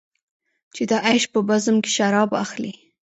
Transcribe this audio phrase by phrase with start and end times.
[0.75, 2.71] چې د عیش په بزم کې شراب اخلې.